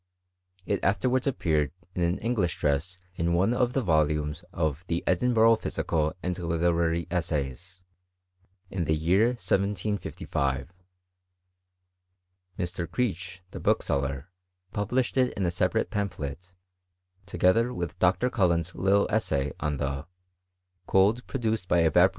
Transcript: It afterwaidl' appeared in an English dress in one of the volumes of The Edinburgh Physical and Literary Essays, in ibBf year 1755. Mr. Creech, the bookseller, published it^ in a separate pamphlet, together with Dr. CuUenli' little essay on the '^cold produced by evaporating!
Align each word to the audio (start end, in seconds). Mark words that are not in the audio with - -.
It 0.65 0.81
afterwaidl' 0.81 1.27
appeared 1.27 1.71
in 1.93 2.01
an 2.01 2.17
English 2.17 2.57
dress 2.57 2.97
in 3.17 3.33
one 3.35 3.53
of 3.53 3.73
the 3.73 3.83
volumes 3.83 4.43
of 4.51 4.83
The 4.87 5.03
Edinburgh 5.05 5.57
Physical 5.57 6.15
and 6.23 6.35
Literary 6.39 7.05
Essays, 7.11 7.83
in 8.71 8.85
ibBf 8.85 8.99
year 8.99 9.25
1755. 9.27 10.73
Mr. 12.57 12.89
Creech, 12.89 13.43
the 13.51 13.59
bookseller, 13.59 14.31
published 14.73 15.17
it^ 15.17 15.33
in 15.33 15.45
a 15.45 15.51
separate 15.51 15.91
pamphlet, 15.91 16.51
together 17.27 17.71
with 17.71 17.99
Dr. 17.99 18.31
CuUenli' 18.31 18.73
little 18.73 19.05
essay 19.11 19.51
on 19.59 19.77
the 19.77 20.07
'^cold 20.89 21.27
produced 21.27 21.67
by 21.67 21.81
evaporating! 21.81 22.09